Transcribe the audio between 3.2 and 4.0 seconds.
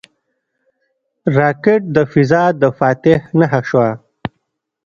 نښه شوه